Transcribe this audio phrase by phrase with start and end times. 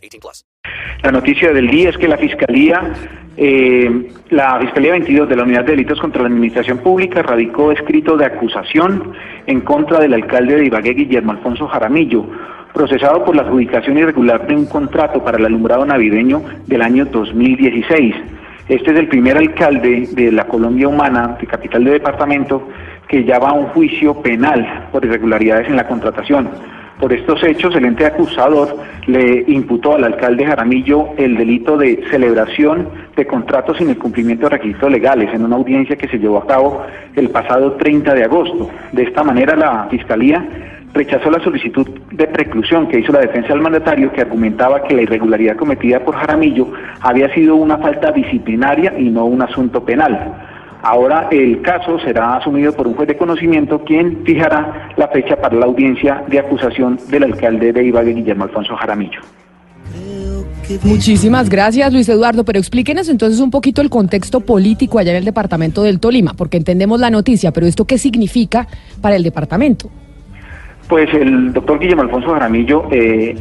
[0.00, 0.44] 18 plus.
[1.02, 2.92] La noticia del día es que la Fiscalía,
[3.36, 8.16] eh, la Fiscalía 22 de la Unidad de Delitos contra la Administración Pública radicó escrito
[8.16, 9.12] de acusación
[9.46, 12.26] en contra del alcalde de Ibagué, Guillermo Alfonso Jaramillo,
[12.72, 18.14] procesado por la adjudicación irregular de un contrato para el alumbrado navideño del año 2016.
[18.68, 22.68] Este es el primer alcalde de la Colombia Humana, de capital de departamento,
[23.08, 26.48] que ya va a un juicio penal por irregularidades en la contratación.
[27.00, 32.88] Por estos hechos, el ente acusador le imputó al alcalde Jaramillo el delito de celebración
[33.16, 36.46] de contratos sin el cumplimiento de requisitos legales en una audiencia que se llevó a
[36.46, 36.82] cabo
[37.16, 38.68] el pasado 30 de agosto.
[38.92, 40.46] De esta manera, la Fiscalía
[40.92, 45.02] rechazó la solicitud de preclusión que hizo la defensa del mandatario que argumentaba que la
[45.02, 50.49] irregularidad cometida por Jaramillo había sido una falta disciplinaria y no un asunto penal.
[50.82, 55.56] Ahora el caso será asumido por un juez de conocimiento quien fijará la fecha para
[55.56, 59.20] la audiencia de acusación del alcalde de Ibagué, Guillermo Alfonso Jaramillo.
[60.84, 62.44] Muchísimas gracias, Luis Eduardo.
[62.44, 66.56] Pero explíquenos entonces un poquito el contexto político allá en el departamento del Tolima, porque
[66.56, 68.66] entendemos la noticia, pero ¿esto qué significa
[69.00, 69.90] para el departamento?
[70.88, 73.36] Pues el doctor Guillermo Alfonso Jaramillo eh,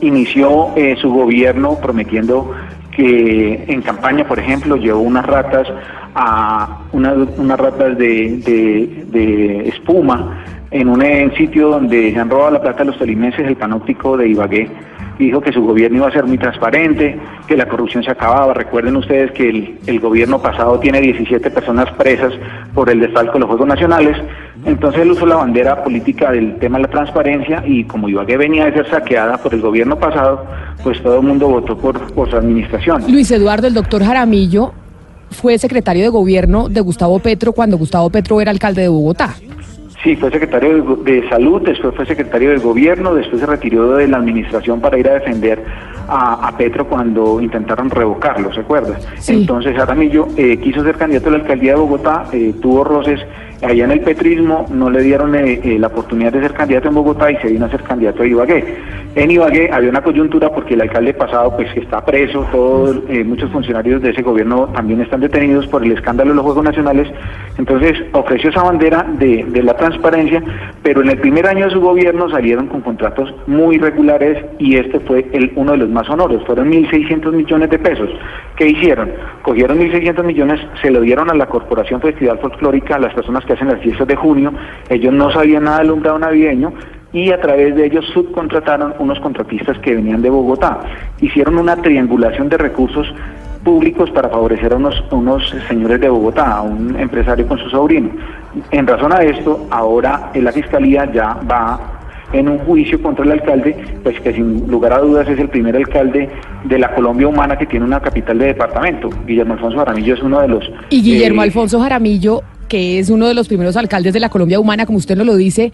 [0.00, 2.52] inició eh, su gobierno prometiendo
[2.98, 5.68] que en campaña, por ejemplo, llevó unas ratas
[6.16, 11.00] a unas ratas de, espuma en un
[11.36, 14.68] sitio donde se han robado la plata de los tolimenses, el panóptico de Ibagué
[15.18, 18.54] dijo que su gobierno iba a ser muy transparente, que la corrupción se acababa.
[18.54, 22.32] Recuerden ustedes que el, el gobierno pasado tiene 17 personas presas
[22.74, 24.16] por el desfalco de los Juegos Nacionales.
[24.64, 28.66] Entonces él usó la bandera política del tema de la transparencia y como Ibagué venía
[28.66, 30.44] de ser saqueada por el gobierno pasado,
[30.82, 33.02] pues todo el mundo votó por, por su administración.
[33.08, 34.72] Luis Eduardo, el doctor Jaramillo
[35.30, 39.34] fue secretario de gobierno de Gustavo Petro cuando Gustavo Petro era alcalde de Bogotá.
[40.02, 44.18] Sí, fue secretario de, Salud, después fue secretario de Gobierno, después se retiró de la
[44.18, 45.64] administración para ir a defender
[46.06, 48.98] a, Petro cuando intentaron revocarlo, ¿se acuerda?
[49.26, 53.20] Entonces Aramillo eh, quiso ser candidato a la alcaldía de Bogotá, eh, tuvo roces
[53.62, 57.30] allá en el petrismo, no le dieron eh, la oportunidad de ser candidato en Bogotá
[57.30, 58.64] y se vino a ser candidato a Ibagué.
[59.14, 64.00] En Ibagué había una coyuntura porque el alcalde pasado pues está preso, todos, muchos funcionarios
[64.02, 67.08] de ese gobierno también están detenidos por el escándalo de los Juegos Nacionales,
[67.56, 70.42] entonces ofreció esa bandera de, de la transparencia,
[70.82, 75.00] pero en el primer año de su gobierno salieron con contratos muy regulares y este
[75.00, 78.10] fue el, uno de los más honores, fueron 1.600 millones de pesos.
[78.56, 79.10] ¿Qué hicieron?
[79.42, 83.54] Cogieron 1.600 millones, se lo dieron a la Corporación Festival Folclórica, a las personas que
[83.54, 84.52] hacen las fiestas de junio,
[84.90, 86.74] ellos no sabían nada del alumbrado navideño,
[87.14, 90.80] y a través de ellos subcontrataron unos contratistas que venían de Bogotá.
[91.20, 93.10] Hicieron una triangulación de recursos
[93.64, 98.10] públicos para favorecer a unos, unos señores de Bogotá, a un empresario con su sobrino.
[98.70, 101.80] En razón a esto, ahora la Fiscalía ya va
[102.32, 105.74] en un juicio contra el alcalde, pues que sin lugar a dudas es el primer
[105.76, 106.28] alcalde
[106.64, 109.08] de la Colombia humana que tiene una capital de departamento.
[109.26, 110.70] Guillermo Alfonso Jaramillo es uno de los...
[110.90, 114.60] Y Guillermo eh, Alfonso Jaramillo, que es uno de los primeros alcaldes de la Colombia
[114.60, 115.72] humana, como usted nos lo dice,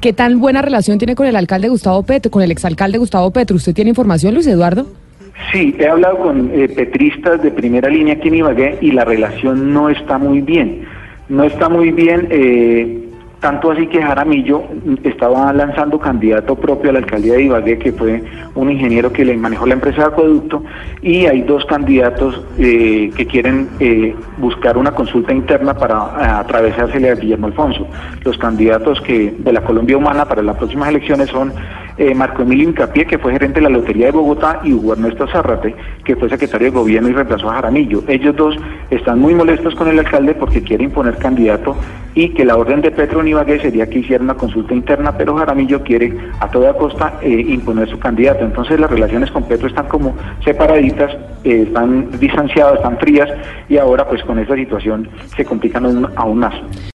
[0.00, 3.56] ¿qué tan buena relación tiene con el alcalde Gustavo Petro, con el exalcalde Gustavo Petro?
[3.56, 4.86] ¿Usted tiene información, Luis Eduardo?
[5.50, 9.72] Sí, he hablado con eh, petristas de primera línea aquí en Ibagué y la relación
[9.72, 10.84] no está muy bien.
[11.28, 13.01] No está muy bien, eh,
[13.42, 14.62] tanto así que Jaramillo
[15.02, 18.22] estaba lanzando candidato propio a la alcaldía de Ibagué, que fue
[18.54, 20.62] un ingeniero que le manejó la empresa de acueducto,
[21.02, 23.68] y hay dos candidatos eh, que quieren
[24.38, 27.88] buscar una consulta interna para atravesársele a Guillermo Alfonso.
[28.24, 31.52] Los candidatos que de la Colombia Humana para las próximas elecciones son
[31.98, 35.26] eh, Marco Emilio Incapié, que fue gerente de la Lotería de Bogotá, y Hugo Ernesto
[35.28, 38.02] Zárrate, que fue secretario de gobierno y reemplazó a Jaramillo.
[38.08, 38.56] Ellos dos
[38.90, 41.76] están muy molestos con el alcalde porque quiere imponer candidato
[42.14, 45.82] y que la orden de Petro Ibagué sería que hiciera una consulta interna, pero Jaramillo
[45.82, 48.44] quiere a toda costa eh, imponer su candidato.
[48.44, 51.12] Entonces las relaciones con Petro están como separaditas,
[51.44, 53.28] eh, están distanciadas, están frías
[53.68, 56.54] y ahora pues con esta situación se complican aún más.